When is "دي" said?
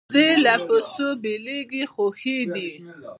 2.53-2.69